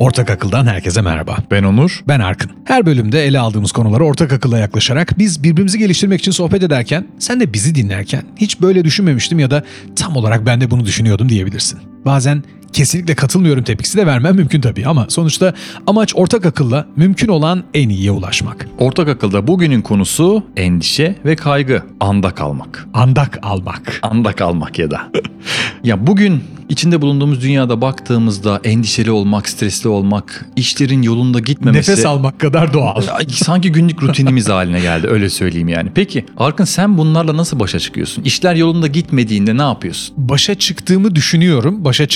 [0.00, 1.36] Ortak Akıl'dan herkese merhaba.
[1.50, 2.02] Ben Onur.
[2.08, 2.50] Ben Arkın.
[2.64, 7.40] Her bölümde ele aldığımız konulara ortak akılla yaklaşarak biz birbirimizi geliştirmek için sohbet ederken sen
[7.40, 9.64] de bizi dinlerken hiç böyle düşünmemiştim ya da
[9.96, 11.80] tam olarak ben de bunu düşünüyordum diyebilirsin.
[12.04, 15.54] Bazen kesinlikle katılmıyorum tepkisi de vermem mümkün tabii ama sonuçta
[15.86, 18.66] amaç ortak akılla mümkün olan en iyiye ulaşmak.
[18.78, 21.82] Ortak akılda bugünün konusu endişe ve kaygı.
[22.00, 22.88] Anda kalmak.
[22.94, 23.98] Andak almak.
[24.02, 25.00] Anda kalmak ya da.
[25.84, 31.90] ya bugün içinde bulunduğumuz dünyada baktığımızda endişeli olmak, stresli olmak, işlerin yolunda gitmemesi...
[31.90, 33.02] Nefes almak kadar doğal.
[33.28, 35.90] Sanki günlük rutinimiz haline geldi öyle söyleyeyim yani.
[35.94, 38.22] Peki Arkın sen bunlarla nasıl başa çıkıyorsun?
[38.22, 40.14] İşler yolunda gitmediğinde ne yapıyorsun?
[40.16, 42.06] Başa çıktığımı düşünüyorum, başa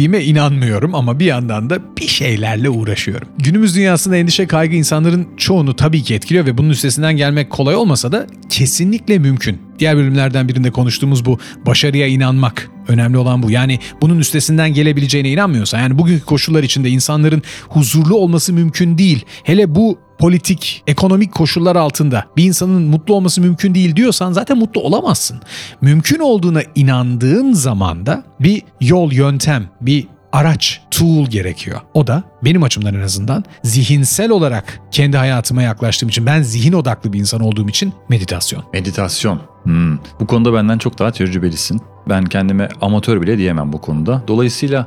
[0.00, 3.28] çıkabildiğime inanmıyorum ama bir yandan da bir şeylerle uğraşıyorum.
[3.38, 8.12] Günümüz dünyasında endişe kaygı insanların çoğunu tabii ki etkiliyor ve bunun üstesinden gelmek kolay olmasa
[8.12, 9.69] da kesinlikle mümkün.
[9.80, 12.70] Diğer bölümlerden birinde konuştuğumuz bu başarıya inanmak.
[12.88, 13.50] Önemli olan bu.
[13.50, 19.24] Yani bunun üstesinden gelebileceğine inanmıyorsa yani bugünkü koşullar içinde insanların huzurlu olması mümkün değil.
[19.44, 24.80] Hele bu politik, ekonomik koşullar altında bir insanın mutlu olması mümkün değil diyorsan zaten mutlu
[24.80, 25.40] olamazsın.
[25.80, 31.80] Mümkün olduğuna inandığın zaman da bir yol, yöntem, bir araç, tool gerekiyor.
[31.94, 37.12] O da benim açımdan en azından zihinsel olarak kendi hayatıma yaklaştığım için, ben zihin odaklı
[37.12, 38.64] bir insan olduğum için meditasyon.
[38.72, 39.40] Meditasyon.
[39.62, 39.98] Hmm.
[40.20, 41.80] Bu konuda benden çok daha tecrübelisin.
[42.08, 44.22] Ben kendime amatör bile diyemem bu konuda.
[44.28, 44.86] Dolayısıyla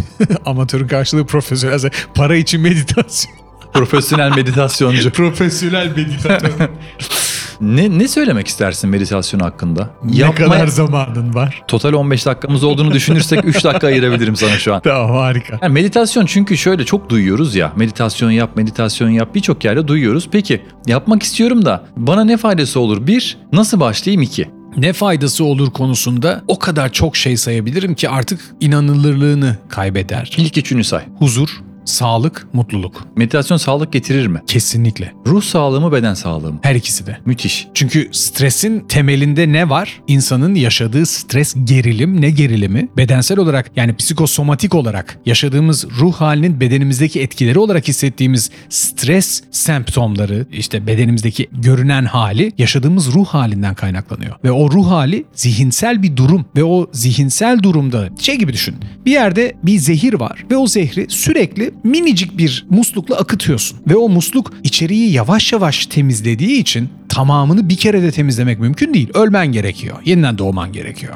[0.44, 1.90] Amatörün karşılığı profesyonel.
[2.14, 3.34] Para için meditasyon.
[3.72, 5.10] profesyonel meditasyoncu.
[5.12, 6.52] profesyonel meditasyon.
[7.60, 9.90] Ne ne söylemek istersin meditasyon hakkında?
[10.04, 11.62] ne Yapmaya- kadar zamanın var?
[11.68, 14.80] Total 15 dakikamız olduğunu düşünürsek 3 dakika ayırabilirim sana şu an.
[14.84, 15.58] Tamam harika.
[15.62, 17.72] Yani meditasyon çünkü şöyle çok duyuyoruz ya.
[17.76, 20.28] Meditasyon yap, meditasyon yap birçok yerde duyuyoruz.
[20.32, 23.06] Peki yapmak istiyorum da bana ne faydası olur?
[23.06, 24.22] Bir, nasıl başlayayım?
[24.22, 30.30] İki, Ne faydası olur konusunda o kadar çok şey sayabilirim ki artık inanılırlığını kaybeder.
[30.36, 31.02] ilk üçünü say.
[31.18, 31.48] Huzur,
[31.84, 33.06] sağlık, mutluluk.
[33.16, 34.42] Meditasyon sağlık getirir mi?
[34.46, 35.12] Kesinlikle.
[35.26, 36.58] Ruh sağlığı mı, beden sağlığı mı?
[36.62, 37.18] Her ikisi de.
[37.24, 37.68] Müthiş.
[37.74, 40.00] Çünkü stresin temelinde ne var?
[40.06, 42.88] İnsanın yaşadığı stres gerilim ne gerilimi?
[42.96, 50.86] Bedensel olarak yani psikosomatik olarak yaşadığımız ruh halinin bedenimizdeki etkileri olarak hissettiğimiz stres semptomları işte
[50.86, 54.34] bedenimizdeki görünen hali yaşadığımız ruh halinden kaynaklanıyor.
[54.44, 58.76] Ve o ruh hali zihinsel bir durum ve o zihinsel durumda şey gibi düşün.
[59.06, 63.78] Bir yerde bir zehir var ve o zehri sürekli minicik bir muslukla akıtıyorsun.
[63.88, 69.10] Ve o musluk içeriği yavaş yavaş temizlediği için tamamını bir kerede temizlemek mümkün değil.
[69.14, 69.96] Ölmen gerekiyor.
[70.04, 71.14] Yeniden doğman gerekiyor.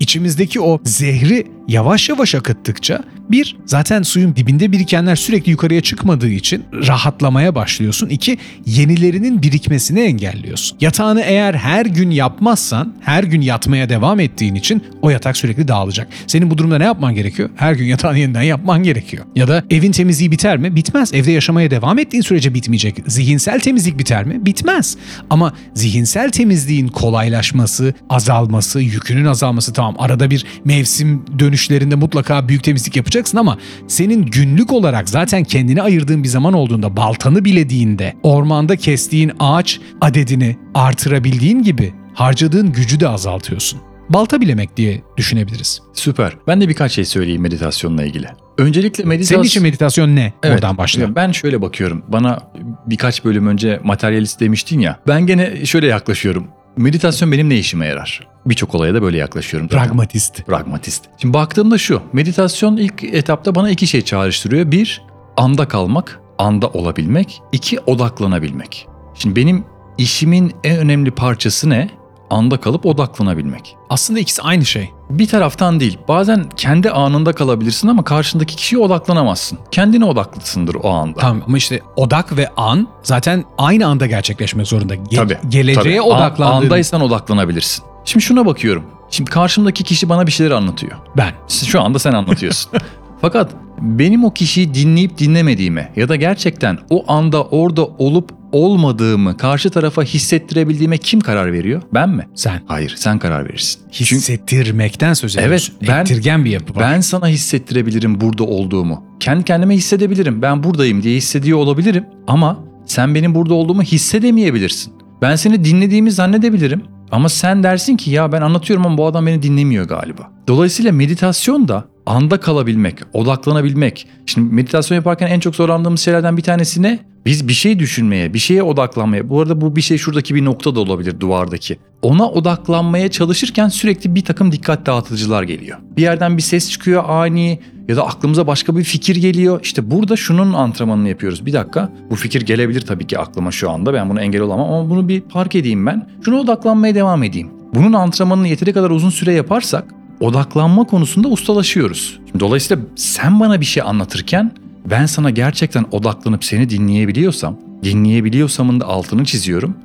[0.00, 6.64] İçimizdeki o zehri yavaş yavaş akıttıkça bir zaten suyun dibinde birikenler sürekli yukarıya çıkmadığı için
[6.86, 8.08] rahatlamaya başlıyorsun.
[8.08, 10.78] İki yenilerinin birikmesini engelliyorsun.
[10.80, 16.08] Yatağını eğer her gün yapmazsan her gün yatmaya devam ettiğin için o yatak sürekli dağılacak.
[16.26, 17.50] Senin bu durumda ne yapman gerekiyor?
[17.56, 19.24] Her gün yatağını yeniden yapman gerekiyor.
[19.36, 20.76] Ya da evin temizliği biter mi?
[20.76, 21.14] Bitmez.
[21.14, 22.96] Evde yaşamaya devam ettiğin sürece bitmeyecek.
[23.06, 24.46] Zihinsel temizlik biter mi?
[24.46, 24.96] Bitmez.
[25.30, 25.37] Ama
[25.74, 29.94] zihinsel temizliğin kolaylaşması, azalması, yükünün azalması tamam.
[29.98, 36.22] Arada bir mevsim dönüşlerinde mutlaka büyük temizlik yapacaksın ama senin günlük olarak zaten kendine ayırdığın
[36.22, 43.80] bir zaman olduğunda baltanı bilediğinde ormanda kestiğin ağaç adedini artırabildiğin gibi harcadığın gücü de azaltıyorsun.
[44.10, 45.82] Balta bilemek diye düşünebiliriz.
[45.92, 46.36] Süper.
[46.46, 48.26] Ben de birkaç şey söyleyeyim meditasyonla ilgili.
[48.58, 49.36] Öncelikle meditasyon...
[49.36, 50.32] Senin için meditasyon ne?
[50.46, 51.14] Oradan başlayalım.
[51.14, 52.02] Ben şöyle bakıyorum.
[52.08, 52.52] Bana
[52.90, 54.98] birkaç bölüm önce materyalist demiştin ya.
[55.06, 56.48] Ben gene şöyle yaklaşıyorum.
[56.76, 58.28] Meditasyon benim ne işime yarar?
[58.46, 59.68] Birçok olaya da böyle yaklaşıyorum.
[59.68, 60.46] Pragmatist.
[60.46, 61.04] Pragmatist.
[61.18, 62.02] Şimdi baktığımda şu.
[62.12, 64.70] Meditasyon ilk etapta bana iki şey çağrıştırıyor.
[64.70, 65.02] Bir,
[65.36, 67.42] anda kalmak, anda olabilmek.
[67.52, 68.86] İki, odaklanabilmek.
[69.14, 69.64] Şimdi benim
[69.98, 71.90] işimin en önemli parçası ne?
[72.30, 73.76] Anda kalıp odaklanabilmek.
[73.90, 74.90] Aslında ikisi aynı şey.
[75.10, 75.98] Bir taraftan değil.
[76.08, 79.58] Bazen kendi anında kalabilirsin ama karşındaki kişiye odaklanamazsın.
[79.70, 81.20] Kendine odaklısındır o anda.
[81.20, 84.94] Tamam ama işte odak ve an zaten aynı anda gerçekleşmek zorunda.
[84.94, 85.38] Ge- Tabii.
[85.48, 86.00] Geleceğe tabii.
[86.00, 87.84] An- odaklandığın Andaysan odaklanabilirsin.
[88.04, 88.84] Şimdi şuna bakıyorum.
[89.10, 90.92] Şimdi karşımdaki kişi bana bir şeyler anlatıyor.
[91.16, 91.32] ben.
[91.48, 92.72] Şu anda sen anlatıyorsun.
[93.20, 93.50] Fakat
[93.80, 100.02] benim o kişiyi dinleyip dinlemediğime ya da gerçekten o anda orada olup olmadığımı karşı tarafa
[100.02, 101.82] hissettirebildiğime kim karar veriyor?
[101.94, 102.28] Ben mi?
[102.34, 102.60] Sen.
[102.66, 103.80] Hayır, sen karar verirsin.
[103.92, 105.72] Hissettirmekten söz ediyorsun.
[105.80, 106.80] Evet, ben- Ettirgen bir yapı var.
[106.82, 109.04] ben sana hissettirebilirim burada olduğumu.
[109.20, 110.42] Kendi kendime hissedebilirim.
[110.42, 114.92] Ben buradayım diye hissediyor olabilirim ama sen benim burada olduğumu hissedemeyebilirsin.
[115.22, 119.42] Ben seni dinlediğimi zannedebilirim ama sen dersin ki ya ben anlatıyorum ama bu adam beni
[119.42, 120.30] dinlemiyor galiba.
[120.48, 124.06] Dolayısıyla meditasyon da anda kalabilmek, odaklanabilmek.
[124.26, 126.98] Şimdi meditasyon yaparken en çok zorlandığımız şeylerden bir tanesi ne?
[127.26, 129.28] Biz bir şey düşünmeye, bir şeye odaklanmaya.
[129.28, 131.78] Bu arada bu bir şey şuradaki bir nokta da olabilir duvardaki.
[132.02, 135.78] Ona odaklanmaya çalışırken sürekli bir takım dikkat dağıtıcılar geliyor.
[135.96, 139.60] Bir yerden bir ses çıkıyor ani ya da aklımıza başka bir fikir geliyor.
[139.62, 141.46] İşte burada şunun antrenmanını yapıyoruz.
[141.46, 143.94] Bir dakika bu fikir gelebilir tabii ki aklıma şu anda.
[143.94, 146.08] Ben bunu engel olamam ama bunu bir park edeyim ben.
[146.24, 147.50] Şuna odaklanmaya devam edeyim.
[147.74, 152.20] Bunun antrenmanını yeteri kadar uzun süre yaparsak odaklanma konusunda ustalaşıyoruz.
[152.26, 154.52] Şimdi dolayısıyla sen bana bir şey anlatırken
[154.90, 159.76] ben sana gerçekten odaklanıp seni dinleyebiliyorsam, dinleyebiliyorsamın da altını çiziyorum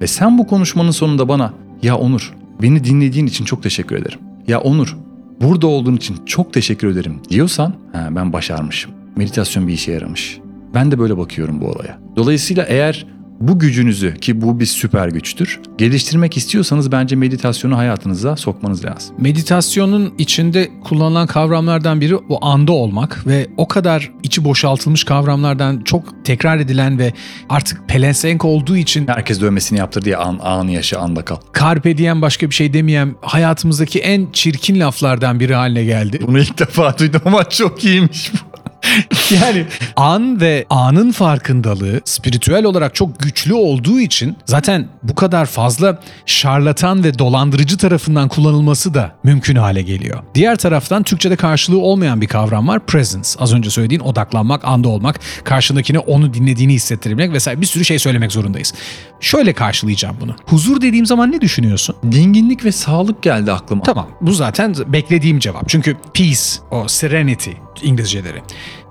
[0.00, 1.52] ve sen bu konuşmanın sonunda bana
[1.82, 4.18] ya Onur beni dinlediğin için çok teşekkür ederim.
[4.48, 4.96] Ya Onur
[5.40, 8.90] burada olduğun için çok teşekkür ederim diyorsan ha, ben başarmışım.
[9.16, 10.38] Meditasyon bir işe yaramış.
[10.74, 11.98] Ben de böyle bakıyorum bu olaya.
[12.16, 13.06] Dolayısıyla eğer
[13.48, 15.60] bu gücünüzü ki bu bir süper güçtür.
[15.78, 19.16] Geliştirmek istiyorsanız bence meditasyonu hayatınıza sokmanız lazım.
[19.18, 26.24] Meditasyonun içinde kullanılan kavramlardan biri o anda olmak ve o kadar içi boşaltılmış kavramlardan çok
[26.24, 27.12] tekrar edilen ve
[27.48, 31.36] artık pelesenk olduğu için Herkes dövmesini yaptır diye an, anı yaşa anda kal.
[31.60, 36.20] carpe diem başka bir şey demeyen hayatımızdaki en çirkin laflardan biri haline geldi.
[36.26, 38.51] Bunu ilk defa duydum ama çok iyiymiş bu.
[39.30, 46.00] Yani an ve anın farkındalığı spiritüel olarak çok güçlü olduğu için zaten bu kadar fazla
[46.26, 50.22] şarlatan ve dolandırıcı tarafından kullanılması da mümkün hale geliyor.
[50.34, 52.86] Diğer taraftan Türkçe'de karşılığı olmayan bir kavram var.
[52.86, 53.28] Presence.
[53.38, 58.32] Az önce söylediğin odaklanmak, anda olmak, karşındakine onu dinlediğini hissettirebilmek vesaire bir sürü şey söylemek
[58.32, 58.74] zorundayız.
[59.20, 60.36] Şöyle karşılayacağım bunu.
[60.46, 61.96] Huzur dediğim zaman ne düşünüyorsun?
[62.12, 63.82] Dinginlik ve sağlık geldi aklıma.
[63.82, 65.68] Tamam bu zaten beklediğim cevap.
[65.68, 66.40] Çünkü peace,
[66.70, 67.50] o serenity
[67.82, 68.42] İngilizceleri.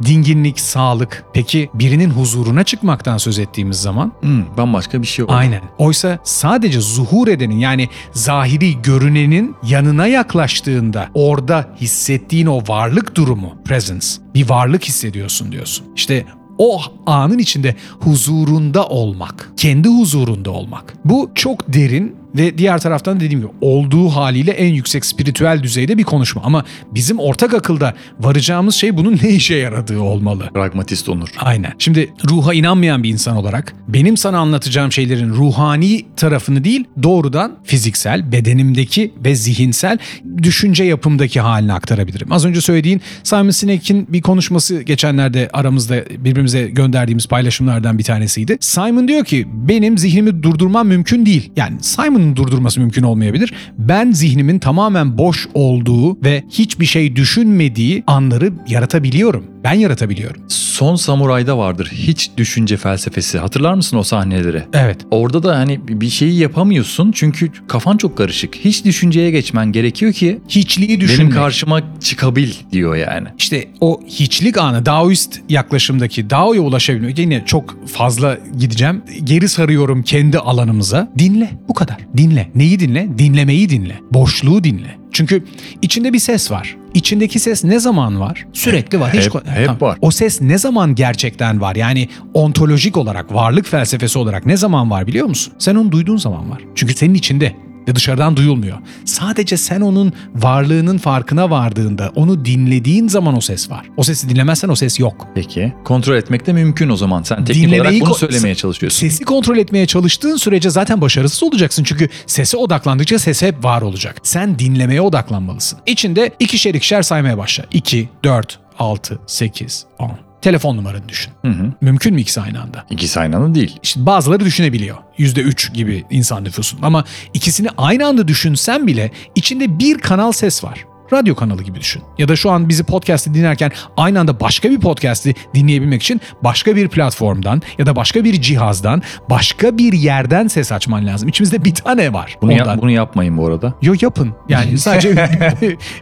[0.06, 1.26] Dinginlik, sağlık.
[1.34, 5.32] Peki birinin huzuruna çıkmaktan söz ettiğimiz zaman Hmm, bambaşka bir şey oldu.
[5.34, 5.62] Aynen.
[5.78, 14.08] Oysa sadece zuhur edenin yani zahiri görünenin yanına yaklaştığında orada hissettiğin o varlık durumu, presence,
[14.36, 15.86] bir varlık hissediyorsun diyorsun.
[15.96, 16.26] İşte
[16.58, 20.94] o anın içinde huzurunda olmak, kendi huzurunda olmak.
[21.06, 26.04] Bu çok derin ve diğer taraftan dediğim gibi olduğu haliyle en yüksek spiritüel düzeyde bir
[26.04, 26.42] konuşma.
[26.46, 30.50] Ama bizim ortak akılda varacağımız şey bunun ne işe yaradığı olmalı.
[30.54, 31.30] Pragmatist Onur.
[31.40, 31.74] Aynen.
[31.80, 38.32] Şimdi ruha inanmayan bir insan olarak benim sana anlatacağım şeylerin ruhani tarafını değil doğrudan fiziksel,
[38.32, 39.98] bedenimdeki ve zihinsel
[40.44, 42.32] düşünce yapımdaki halini aktarabilirim.
[42.32, 48.58] Az önce söylediğin Simon Sinek'in bir konuşması geçenlerde aramızda birbirimize gönderdiğimiz paylaşımlardan bir tanesiydi.
[48.60, 51.52] Simon diyor ki benim zihnimi durdurmam mümkün değil.
[51.56, 51.78] Yani
[52.22, 53.54] Simon'ın durdurması mümkün olmayabilir.
[53.78, 59.46] Ben zihnimin tamamen boş olduğu ve hiçbir şey düşünmediği anları yaratabiliyorum.
[59.64, 60.42] Ben yaratabiliyorum.
[60.48, 63.40] Son Samuray'da vardır hiç düşünce felsefesi.
[63.40, 64.64] Hatırlar mısın o sahneleri?
[64.74, 64.98] Evet.
[65.12, 68.56] Orada da hani bir şeyi yapamıyorsun çünkü kafan çok karışık.
[68.56, 71.20] Hiç düşünceye geçmen gerekiyor ki Hiçliği düşünmek.
[71.32, 73.28] benim karşıma çıkabil diyor yani.
[73.38, 79.02] İşte o hiçlik anı Daoist yaklaşımdaki Dao'ya ulaşabilmek yine çok fazla gideceğim.
[79.24, 81.12] Geri sarıyorum kendi alanımıza.
[81.18, 81.98] Dinle bu kadar.
[82.18, 82.52] Dinle.
[82.56, 83.08] Neyi dinle?
[83.18, 84.00] Dinlemeyi dinle.
[84.14, 84.98] Boşluğu dinle.
[85.12, 85.44] Çünkü
[85.82, 86.78] içinde bir ses var.
[86.94, 88.46] İçindeki ses ne zaman var?
[88.54, 89.14] Sürekli var.
[89.14, 89.98] Hiç Hep- ko- hep var.
[90.02, 91.76] O ses ne zaman gerçekten var?
[91.76, 95.54] Yani ontolojik olarak, varlık felsefesi olarak ne zaman var biliyor musun?
[95.58, 96.62] Sen onu duyduğun zaman var.
[96.76, 97.56] Çünkü senin içinde
[97.88, 98.78] ve dışarıdan duyulmuyor.
[99.06, 103.86] Sadece sen onun varlığının farkına vardığında, onu dinlediğin zaman o ses var.
[103.98, 105.28] O sesi dinlemezsen o ses yok.
[105.36, 105.74] Peki.
[105.84, 107.24] Kontrol etmek de mümkün o zaman.
[107.24, 109.00] Sen teknik olarak Dinlemeyi bunu ko- söylemeye çalışıyorsun.
[109.00, 111.84] Sesi kontrol etmeye çalıştığın sürece zaten başarısız olacaksın.
[111.84, 114.16] Çünkü sese odaklandıkça ses hep var olacak.
[114.24, 115.80] Sen dinlemeye odaklanmalısın.
[115.86, 117.64] İçinde ikişer ikişer saymaya başla.
[117.74, 120.31] 2, 4, 6, 8, 10.
[120.42, 121.34] Telefon numaranı düşün.
[121.42, 121.72] Hı hı.
[121.82, 122.86] Mümkün mü ikisi aynı anda?
[122.90, 123.80] İkisi aynı anda değil.
[123.84, 124.98] İşte bazıları düşünebiliyor.
[125.18, 126.80] %3 gibi insan nüfusun.
[126.82, 130.86] Ama ikisini aynı anda düşünsen bile içinde bir kanal ses var.
[131.14, 132.02] Radyo kanalı gibi düşün.
[132.18, 136.76] Ya da şu an bizi podcast'i dinlerken aynı anda başka bir podcast'i dinleyebilmek için başka
[136.76, 141.30] bir platformdan ya da başka bir cihazdan, başka bir yerden ses açman lazım.
[141.30, 142.38] İçimizde bir tane var.
[142.42, 142.66] Bunu, ondan.
[142.66, 143.74] yap- bunu yapmayın bu arada.
[143.82, 144.32] Yo yapın.
[144.50, 145.30] Yani sadece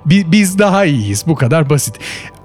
[0.06, 1.24] bi- biz daha iyiyiz.
[1.28, 1.96] Bu kadar basit.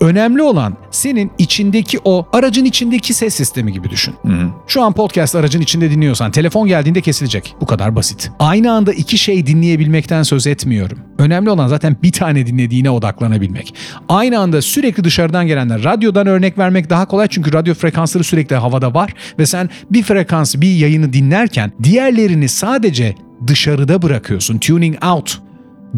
[0.01, 4.15] Önemli olan senin içindeki o aracın içindeki ses sistemi gibi düşün.
[4.27, 4.49] Hı hı.
[4.67, 7.55] Şu an podcast aracın içinde dinliyorsan telefon geldiğinde kesilecek.
[7.61, 8.31] Bu kadar basit.
[8.39, 10.99] Aynı anda iki şey dinleyebilmekten söz etmiyorum.
[11.19, 13.75] Önemli olan zaten bir tane dinlediğine odaklanabilmek.
[14.09, 15.85] Aynı anda sürekli dışarıdan gelenler.
[15.85, 20.57] Radyodan örnek vermek daha kolay çünkü radyo frekansları sürekli havada var ve sen bir frekans
[20.57, 23.15] bir yayını dinlerken diğerlerini sadece
[23.47, 24.59] dışarıda bırakıyorsun.
[24.59, 25.39] Tuning out.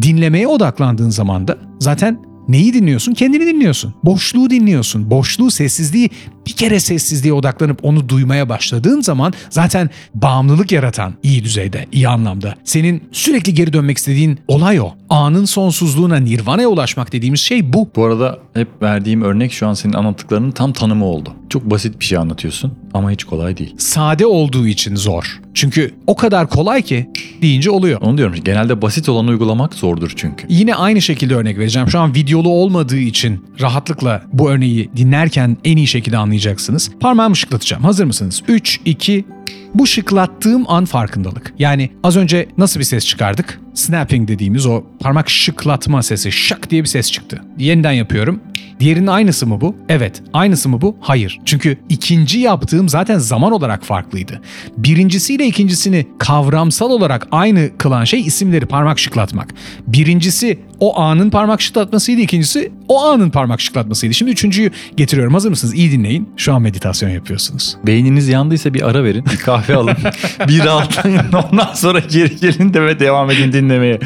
[0.01, 3.13] Dinlemeye odaklandığın zaman da zaten Neyi dinliyorsun?
[3.13, 3.93] Kendini dinliyorsun.
[4.03, 5.11] Boşluğu dinliyorsun.
[5.11, 6.09] Boşluğu, sessizliği
[6.47, 12.55] bir kere sessizliğe odaklanıp onu duymaya başladığın zaman zaten bağımlılık yaratan iyi düzeyde, iyi anlamda.
[12.63, 14.91] Senin sürekli geri dönmek istediğin olay o.
[15.09, 17.89] Anın sonsuzluğuna, nirvana'ya ulaşmak dediğimiz şey bu.
[17.95, 21.33] Bu arada hep verdiğim örnek şu an senin anlattıklarının tam tanımı oldu.
[21.49, 23.75] Çok basit bir şey anlatıyorsun ama hiç kolay değil.
[23.77, 25.39] Sade olduğu için zor.
[25.53, 27.09] Çünkü o kadar kolay ki
[27.41, 28.01] deyince oluyor.
[28.01, 30.45] Onu diyorum genelde basit olanı uygulamak zordur çünkü.
[30.49, 31.89] Yine aynı şekilde örnek vereceğim.
[31.89, 36.91] Şu an videolu olmadığı için rahatlıkla bu örneği dinlerken en iyi şekilde anlayacaksınız.
[36.99, 37.83] Parmağımı şıklatacağım.
[37.83, 38.43] Hazır mısınız?
[38.47, 39.25] 3, 2,
[39.73, 41.53] bu şıklattığım an farkındalık.
[41.59, 43.59] Yani az önce nasıl bir ses çıkardık?
[43.73, 47.41] Snapping dediğimiz o parmak şıklatma sesi şak diye bir ses çıktı.
[47.57, 48.39] Yeniden yapıyorum.
[48.79, 49.75] Diğerinin aynısı mı bu?
[49.89, 50.21] Evet.
[50.33, 50.97] Aynısı mı bu?
[51.01, 51.39] Hayır.
[51.45, 54.41] Çünkü ikinci yaptığım zaten zaman olarak farklıydı.
[54.77, 59.53] Birincisiyle ikincisini kavramsal olarak aynı kılan şey isimleri parmak şıklatmak.
[59.87, 64.13] Birincisi o anın parmak şıklatmasıydı, ikincisi o anın parmak şıklatmasıydı.
[64.13, 65.33] Şimdi üçüncüyü getiriyorum.
[65.33, 65.73] Hazır mısınız?
[65.73, 66.29] İyi dinleyin.
[66.37, 67.77] Şu an meditasyon yapıyorsunuz.
[67.85, 69.97] Beyniniz yandıysa bir ara verin, bir kahve alın,
[70.47, 71.21] bir rahatlayın.
[71.51, 73.99] Ondan sonra geri gelin de ve devam edin dinlemeye.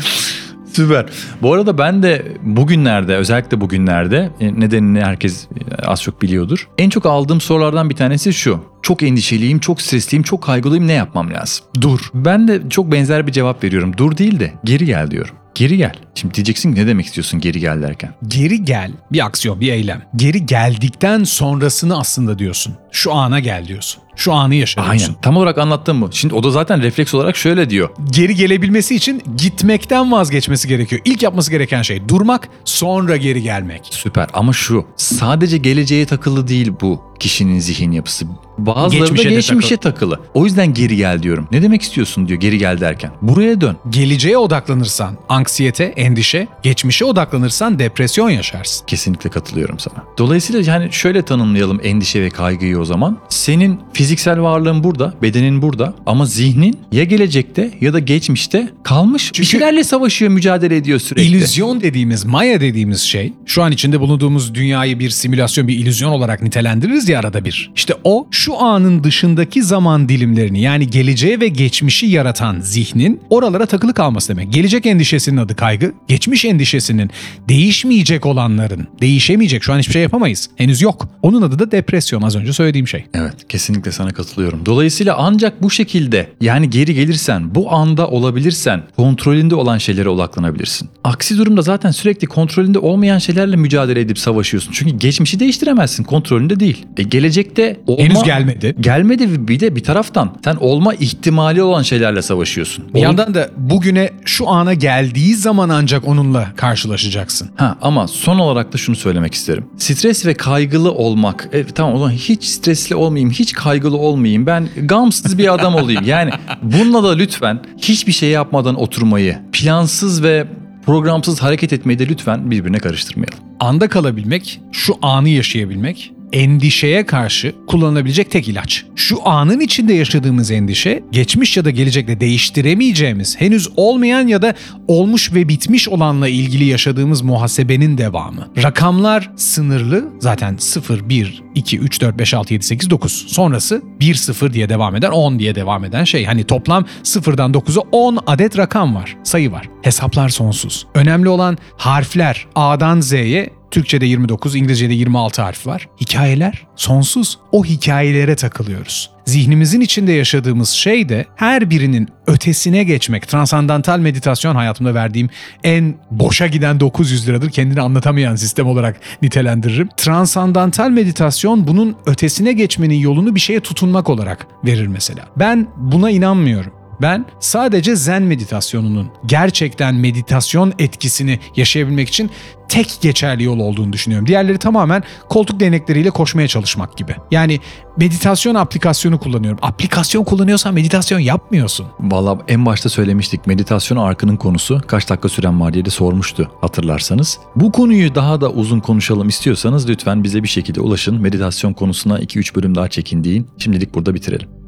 [0.75, 1.05] Süper.
[1.41, 6.69] Bu arada ben de bugünlerde özellikle bugünlerde e, nedenini herkes e, az çok biliyordur.
[6.77, 8.59] En çok aldığım sorulardan bir tanesi şu.
[8.81, 11.65] Çok endişeliyim, çok stresliyim, çok kaygılıyım ne yapmam lazım?
[11.81, 11.99] Dur.
[12.13, 13.93] Ben de çok benzer bir cevap veriyorum.
[13.97, 15.35] Dur değil de geri gel diyorum.
[15.55, 15.95] Geri gel.
[16.15, 18.13] Şimdi diyeceksin ki ne demek istiyorsun geri gel derken?
[18.27, 18.91] Geri gel.
[19.11, 20.01] Bir aksiyon, bir eylem.
[20.15, 22.75] Geri geldikten sonrasını aslında diyorsun.
[22.91, 24.03] Şu ana gel diyorsun.
[24.21, 25.05] Şu anı yaşa diyorsun.
[25.05, 25.21] Aynen.
[25.21, 26.09] Tam olarak anlattım bu.
[26.11, 27.89] Şimdi o da zaten refleks olarak şöyle diyor.
[28.11, 31.01] Geri gelebilmesi için gitmekten vazgeçmesi gerekiyor.
[31.05, 33.87] İlk yapması gereken şey durmak, sonra geri gelmek.
[33.91, 38.25] Süper ama şu sadece geleceğe takılı değil bu kişinin zihin yapısı.
[38.57, 40.19] Bazıları Geçmişe da geçmişe takılı.
[40.33, 41.47] O yüzden geri gel diyorum.
[41.51, 43.11] Ne demek istiyorsun diyor geri gel derken.
[43.21, 43.77] Buraya dön.
[43.89, 48.85] Geleceğe odaklanırsan anksiyete, endişe, geçmişe odaklanırsan depresyon yaşarsın.
[48.85, 50.03] Kesinlikle katılıyorum sana.
[50.17, 53.17] Dolayısıyla yani şöyle tanımlayalım endişe ve kaygıyı o zaman.
[53.29, 53.79] Senin
[54.11, 59.23] fiziksel varlığın burada, bedenin burada ama zihnin ya gelecekte ya da geçmişte kalmış.
[59.25, 61.27] Çünkü- bir şeylerle savaşıyor, mücadele ediyor sürekli.
[61.27, 66.41] İllüzyon dediğimiz, maya dediğimiz şey, şu an içinde bulunduğumuz dünyayı bir simülasyon, bir illüzyon olarak
[66.41, 67.71] nitelendiririz ya arada bir.
[67.75, 73.93] İşte o şu anın dışındaki zaman dilimlerini yani geleceğe ve geçmişi yaratan zihnin oralara takılı
[73.93, 74.53] kalması demek.
[74.53, 77.11] Gelecek endişesinin adı kaygı, geçmiş endişesinin
[77.49, 80.49] değişmeyecek olanların, değişemeyecek şu an hiçbir şey yapamayız.
[80.55, 81.07] Henüz yok.
[81.21, 83.05] Onun adı da depresyon az önce söylediğim şey.
[83.13, 84.65] Evet kesinlikle sana katılıyorum.
[84.65, 90.89] Dolayısıyla ancak bu şekilde yani geri gelirsen bu anda olabilirsen kontrolünde olan şeylere odaklanabilirsin.
[91.03, 94.71] Aksi durumda zaten sürekli kontrolünde olmayan şeylerle mücadele edip savaşıyorsun.
[94.71, 96.85] Çünkü geçmişi değiştiremezsin kontrolünde değil.
[96.97, 98.03] E, gelecekte olma...
[98.03, 98.75] Henüz gelmedi.
[98.79, 102.85] Gelmedi bir de bir taraftan sen olma ihtimali olan şeylerle savaşıyorsun.
[102.93, 107.49] Bir Ol- yandan da bugüne şu ana geldiği zaman ancak onunla karşılaşacaksın.
[107.55, 109.65] Ha ama son olarak da şunu söylemek isterim.
[109.77, 111.49] Stres ve kaygılı olmak.
[111.53, 114.45] E, tamam o zaman hiç stresli olmayayım, hiç kaygılı olmayayım.
[114.45, 116.03] Ben gamsız bir adam olayım.
[116.05, 120.47] Yani bununla da lütfen hiçbir şey yapmadan oturmayı, plansız ve
[120.85, 123.39] programsız hareket etmeyi de lütfen birbirine karıştırmayalım.
[123.59, 128.85] anda kalabilmek, şu anı yaşayabilmek endişeye karşı kullanılabilecek tek ilaç.
[128.95, 134.53] Şu anın içinde yaşadığımız endişe, geçmiş ya da gelecekte değiştiremeyeceğimiz, henüz olmayan ya da
[134.87, 138.47] olmuş ve bitmiş olanla ilgili yaşadığımız muhasebenin devamı.
[138.63, 140.05] Rakamlar sınırlı.
[140.19, 143.11] Zaten 0, 1, 2, 3, 4, 5, 6, 7, 8, 9.
[143.27, 146.25] Sonrası 1, 0 diye devam eden, 10 diye devam eden şey.
[146.25, 149.69] Hani toplam 0'dan 9'a 10 adet rakam var, sayı var.
[149.81, 150.87] Hesaplar sonsuz.
[150.95, 155.87] Önemli olan harfler A'dan Z'ye Türkçe'de 29, İngilizce'de 26 harf var.
[156.01, 157.39] Hikayeler sonsuz.
[157.51, 159.09] O hikayelere takılıyoruz.
[159.25, 163.27] Zihnimizin içinde yaşadığımız şey de her birinin ötesine geçmek.
[163.27, 165.29] Transandantal meditasyon hayatımda verdiğim
[165.63, 167.49] en boşa giden 900 liradır.
[167.49, 169.89] Kendini anlatamayan sistem olarak nitelendiririm.
[169.97, 175.25] Transandantal meditasyon bunun ötesine geçmenin yolunu bir şeye tutunmak olarak verir mesela.
[175.37, 176.80] Ben buna inanmıyorum.
[177.01, 182.29] Ben sadece zen meditasyonunun gerçekten meditasyon etkisini yaşayabilmek için
[182.69, 184.27] tek geçerli yol olduğunu düşünüyorum.
[184.27, 187.15] Diğerleri tamamen koltuk değnekleriyle koşmaya çalışmak gibi.
[187.31, 187.59] Yani
[187.97, 189.59] meditasyon aplikasyonu kullanıyorum.
[189.61, 191.85] Aplikasyon kullanıyorsan meditasyon yapmıyorsun.
[191.99, 197.39] Valla en başta söylemiştik meditasyon arkının konusu kaç dakika süren var diye de sormuştu hatırlarsanız.
[197.55, 201.21] Bu konuyu daha da uzun konuşalım istiyorsanız lütfen bize bir şekilde ulaşın.
[201.21, 203.47] Meditasyon konusuna 2-3 bölüm daha çekin deyin.
[203.57, 204.60] Şimdilik burada bitirelim.